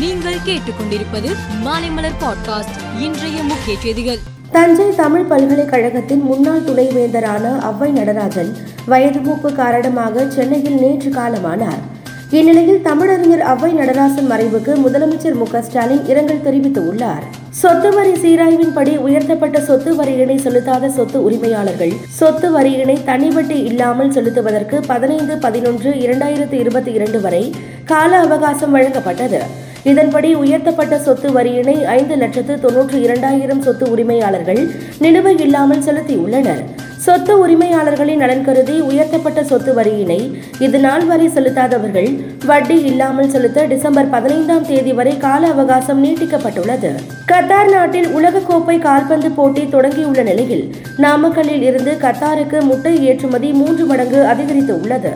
நீங்கள் 0.00 0.36
கேட்டுக்கொண்டிருப்பது 0.46 1.30
மாலைமலர் 1.64 2.14
பாட்காஸ்ட் 2.20 2.76
இன்றைய 2.98 3.42
முக்கிய 3.42 3.78
செய்திகள். 3.78 4.18
தஞ்சை 4.52 4.94
தமிழ் 4.94 5.24
பல்கலைக்கழகத்தின் 5.24 6.22
முன்னாள் 6.22 6.60
துணைவேந்தரான 6.60 7.58
அவ்வை 7.58 7.90
நடராஜன் 7.90 8.56
வயது 8.86 9.20
மூப்பு 9.20 9.52
காரணமாக 9.52 10.24
சென்னையில் 10.28 10.78
நேற்று 10.78 11.10
காலமானார். 11.10 11.82
இந்நிலையில் 12.30 12.80
தமிழறிஞர் 12.84 13.44
அவ்வை 13.52 13.72
நடராசன் 13.72 14.30
மறைவுக்கு 14.30 14.74
முதலமைச்சர் 14.86 15.34
மு 15.34 15.46
ஸ்டாலின் 15.60 16.06
இரங்கல் 16.06 16.44
தெரிவித்துள்ளார். 16.44 17.24
சொத்து 17.50 17.94
வரி 17.94 18.12
சீராய்வின்படி 18.12 18.96
உயர்த்தப்பட்ட 18.96 19.60
சொத்து 19.60 20.04
வரியினை 20.04 20.36
செலுத்தாத 20.46 20.88
சொத்து 20.88 21.22
உரிமையாளர்கள் 21.22 21.92
சொத்து 22.08 22.60
வரியினை 22.60 23.04
தனிவட்டி 23.04 23.62
இல்லாமல் 23.62 24.12
செலுத்துவதற்கு 24.12 24.82
பதினைந்து 24.86 25.38
பதினொன்று 25.38 25.92
இரண்டாயிரத்து 25.92 26.52
இருபத்தி 26.52 26.92
இரண்டு 26.92 27.20
வரை 27.20 27.54
கால 27.84 28.20
அவகாசம் 28.20 28.76
வழங்கப்பட்டது. 28.76 29.68
இதன்படி 29.84 30.34
உயர்த்தப்பட்ட 30.34 30.98
சொத்து 30.98 31.28
வரியினை 31.32 31.74
ஐந்து 31.84 32.16
லட்சத்து 32.16 32.54
தொன்னூற்று 32.60 33.00
இரண்டாயிரம் 33.00 33.62
சொத்து 33.62 33.90
உரிமையாளர்கள் 33.90 34.60
நிலுவை 35.00 35.40
இல்லாமல் 35.40 35.84
செலுத்தியுள்ளனர். 35.86 36.62
சொத்து 37.04 37.34
உரிமையாளர்களின் 37.46 38.20
நலன் 38.22 38.44
கருதி 38.44 38.80
உயர்த்தப்பட்ட 38.80 39.44
சொத்து 39.44 39.74
வரியினை 39.74 40.18
இது 40.58 40.78
நாள் 40.78 41.06
வரை 41.06 41.28
செலுத்தாதவர்கள் 41.28 42.10
வட்டி 42.46 42.76
இல்லாமல் 42.82 43.30
செலுத்த 43.30 43.64
டிசம்பர் 43.64 44.08
பதினைந்தாம் 44.08 44.66
தேதி 44.66 44.92
வரை 44.92 45.16
கால 45.16 45.46
அவகாசம் 45.46 46.04
நீட்டிக்கப்பட்டுள்ளது. 46.04 46.90
கத்தார் 47.32 47.70
நாட்டில் 47.70 48.08
உலகக்கோப்பை 48.18 48.78
கால்பந்து 48.78 49.30
போட்டி 49.30 49.64
தொடங்கியுள்ள 49.64 50.22
நிலையில் 50.22 50.64
நாமக்கல்லில் 50.98 51.62
இருந்து 51.62 51.96
கத்தாருக்கு 52.06 52.60
முட்டை 52.62 53.04
ஏற்றுமதி 53.04 53.52
மூன்று 53.52 53.86
மடங்கு 53.86 54.26
அதிகரித்து 54.26 54.80
உள்ளது 54.80 55.12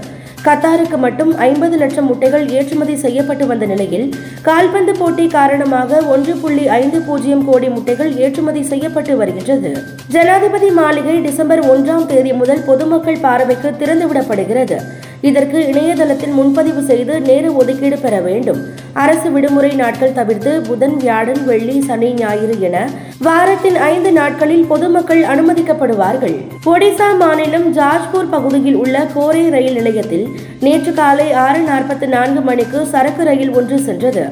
கத்தாருக்கு 0.46 0.96
மட்டும் 1.04 1.30
ஐம்பது 1.44 1.76
லட்சம் 1.82 2.08
முட்டைகள் 2.08 2.42
ஏற்றுமதி 2.56 2.94
செய்யப்பட்டு 2.96 3.44
வந்த 3.50 3.64
நிலையில் 3.66 4.06
கால்பந்து 4.48 4.92
போட்டி 4.98 5.24
காரணமாக 5.28 6.00
ஒன்று 6.14 6.34
புள்ளி 6.36 6.64
ஐந்து 6.80 6.98
பூஜ்ஜியம் 7.00 7.44
கோடி 7.44 7.68
முட்டைகள் 7.68 8.12
ஏற்றுமதி 8.24 8.62
செய்யப்பட்டு 8.72 9.14
வருகின்றது. 9.16 9.70
ஜனாதிபதி 10.14 10.70
மாளிகை 10.80 11.16
டிசம்பர் 11.20 11.62
ஒன்றாம் 11.72 12.06
தேதி 12.06 12.32
முதல் 12.32 12.62
பொதுமக்கள் 12.66 13.22
பார்வைக்கு 13.22 13.70
திறந்துவிடப்படுகிறது. 13.80 14.78
இதற்கு 15.20 15.58
இணையதளத்தில் 15.68 16.36
முன்பதிவு 16.38 16.82
செய்து 16.82 17.14
நேர 17.20 17.50
ஒதுக்கீடு 17.50 17.98
பெற 17.98 18.14
வேண்டும். 18.20 18.60
அரசு 19.02 19.28
விடுமுறை 19.30 19.70
நாட்கள் 19.82 20.12
தவிர்த்து 20.12 20.50
புதன் 20.60 20.96
வியாழன் 20.96 21.42
வெள்ளி 21.44 21.76
சனி 21.80 22.10
ஞாயிறு 22.12 22.56
என 22.60 22.76
வாரத்தின் 23.24 23.76
ஐந்து 23.92 24.10
நாட்களில் 24.16 24.64
பொதுமக்கள் 24.70 25.20
அனுமதிக்கப்படுவார்கள். 25.32 26.34
ஒடிசா 26.72 27.06
மாநிலம் 27.20 27.66
ஜார்ஜ்பூர் 27.76 28.28
பகுதியில் 28.34 28.78
உள்ள 28.82 28.96
கோரே 29.14 29.44
ரயில் 29.54 29.76
நிலையத்தில் 29.78 30.26
நேற்று 30.64 30.92
காலை 30.98 31.26
ஆறு 31.44 31.60
நாற்பத்தி 31.70 32.06
நான்கு 32.16 32.40
மணிக்கு 32.48 32.80
சரக்கு 32.92 33.24
ரயில் 33.30 33.54
ஒன்று 33.58 33.78
சென்றது. 33.86 34.24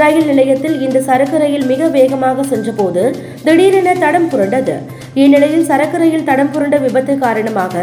ரயில் 0.00 0.26
நிலையத்தில் 0.30 0.76
இந்த 0.86 1.04
சரக்கு 1.08 1.38
ரயில் 1.44 1.68
மிக 1.72 1.88
வேகமாக 1.98 2.42
சென்றபோது 2.52 3.04
திடீரென 3.46 3.94
தடம் 4.04 4.30
புரண்டது. 4.34 4.76
இந்நிலையில் 5.22 5.68
சரக்கு 5.70 5.98
ரயில் 6.04 6.28
தடம் 6.28 6.52
புரண்ட 6.56 6.78
விபத்து 6.86 7.16
காரணமாக 7.24 7.74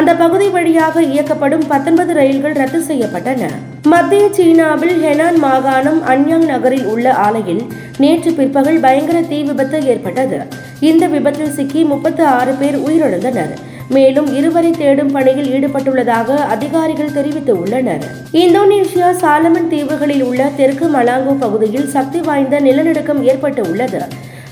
அந்த 0.00 0.10
பகுதி 0.24 0.48
வழியாக 0.58 1.02
இயக்கப்படும் 1.14 1.66
பத்தொன்பது 1.72 2.12
ரயில்கள் 2.22 2.60
ரத்து 2.62 2.82
செய்யப்பட்டன. 2.90 3.44
மத்திய 3.86 4.28
சீனாவில் 4.36 4.96
ஹெனான் 5.02 5.36
மாகாணம் 5.42 5.98
அன்யாங் 6.12 6.46
நகரில் 6.50 6.86
உள்ள 6.92 7.12
ஆலையில் 7.12 7.60
நேற்று 7.98 8.30
பிற்பகல் 8.32 8.80
பயங்கர 8.80 9.20
தீ 9.20 9.42
விபத்து 9.42 9.84
ஏற்பட்டது. 9.84 10.38
இந்த 10.80 11.06
விபத்தில் 11.06 11.52
சிக்கி 11.56 11.84
முப்பத்து 11.84 12.24
ஆறு 12.24 12.52
பேர் 12.52 12.76
உயிரிழந்தனர். 12.76 13.52
மேலும் 13.88 14.34
இருவரை 14.34 14.70
தேடும் 14.70 15.12
பணியில் 15.12 15.50
ஈடுபட்டுள்ளதாக 15.56 16.38
அதிகாரிகள் 16.54 17.14
தெரிவித்துள்ளனர் 17.18 18.04
இந்தோனேஷியா 18.32 19.10
சாலமன் 19.22 19.68
தீவுகளில் 19.68 20.22
உள்ள 20.22 20.50
தெற்கு 20.56 20.88
மலாங்கோ 20.96 21.34
பகுதியில் 21.44 21.88
சக்தி 21.88 22.20
வாய்ந்த 22.20 22.60
நிலநடுக்கம் 22.60 23.22
ஏற்பட்டு 23.22 23.62
உள்ளது. 23.62 24.02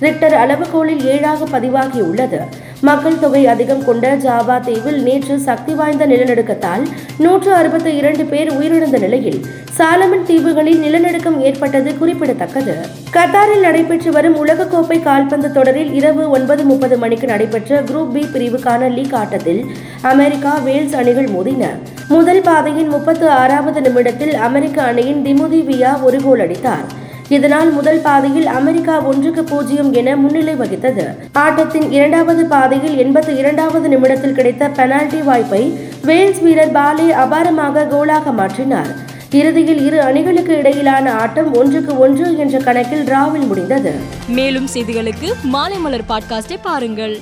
ரிக்டர் 0.01 0.35
அளவுகோலில் 0.35 1.05
ஏழாக 1.05 1.59
பதிவாகியுள்ளது. 1.59 2.41
மக்கள் 2.81 3.19
தொகை 3.19 3.47
அதிகம் 3.47 3.85
கொண்ட 3.85 4.17
ஜாவா 4.17 4.61
தீவில் 4.61 5.03
நேற்று 5.03 5.39
சக்தி 5.39 5.75
வாய்ந்த 5.75 6.07
நிலநடுக்கத்தால் 6.07 6.87
நூற்று 7.19 7.55
அறுபத்தி 7.55 7.97
இரண்டு 7.97 8.25
பேர் 8.25 8.53
உயிரிழந்த 8.53 8.99
நிலையில் 8.99 9.47
சாலமன் 9.79 10.23
தீவுகளில் 10.27 10.79
நிலநடுக்கம் 10.79 11.41
ஏற்பட்டது 11.41 11.99
குறிப்பிடத்தக்கது. 11.99 12.75
கத்தாரில் 13.13 13.61
நடைபெற்று 13.61 14.11
வரும் 14.11 14.47
உலகக்கோப்பை 14.47 15.03
கால்பந்து 15.03 15.53
தொடரில் 15.53 15.93
இரவு 15.93 16.31
ஒன்பது 16.31 16.65
முப்பது 16.65 16.99
மணிக்கு 16.99 17.27
நடைபெற்ற 17.27 17.83
குரூப் 17.83 18.13
பி 18.13 18.21
பிரிவுக்கான 18.21 18.95
லீக் 18.95 19.15
ஆட்டத்தில் 19.15 19.65
அமெரிக்கா 20.03 20.59
வேல்ஸ் 20.59 20.95
அணிகள் 20.95 21.29
மோதின. 21.29 21.65
முதல் 22.09 22.43
பாதையின் 22.43 22.89
முப்பத்து 22.89 23.29
ஆறாவது 23.29 23.81
நிமிடத்தில் 23.81 24.35
அமெரிக்க 24.35 24.83
அணியின் 24.83 25.25
திமுதி 25.25 25.63
வியா 25.73 26.03
ஒரு 26.03 26.21
கோல் 26.23 26.39
அடித்தார். 26.39 26.96
இதனால் 27.29 27.71
முதல் 27.71 28.01
பாதையில் 28.01 28.47
அமெரிக்கா 28.47 29.01
ஒன்றுக்கு 29.01 29.45
பூஜ்ஜியம் 29.45 29.93
என 29.93 30.17
முன்னிலை 30.17 30.55
வகித்தது. 30.55 31.05
ஆட்டத்தின் 31.33 31.93
இரண்டாவது 31.93 32.47
பாதையில் 32.47 33.07
எண்பத்தி 33.07 33.37
இரண்டாவது 33.37 33.89
நிமிடத்தில் 33.89 34.33
கிடைத்த 34.33 34.69
பெனால்டி 34.69 35.21
வாய்ப்பை 35.21 35.79
வேல்ஸ் 36.03 36.41
வீரர் 36.41 36.73
பாலே 36.73 37.09
அபாரமாக 37.11 37.87
கோலாக 37.87 38.31
மாற்றினார். 38.31 38.95
இறுதியில் 39.31 39.85
இரு 39.87 40.01
அணிகளுக்கு 40.01 40.57
இடையிலான 40.57 41.13
ஆட்டம் 41.13 41.55
ஒன்றுக்கு 41.55 41.99
ஒன்று 41.99 42.37
என்ற 42.37 42.59
கணக்கில் 42.59 43.05
டிராவில் 43.05 43.47
முடிந்தது. 43.47 43.93
மேலும் 44.29 44.69
செய்திகளுக்கு 44.75 45.33
மாலை 45.43 45.79
மலர் 45.79 46.09
பாட்காஸ்டை 46.09 46.59
பாருங்கள். 46.63 47.21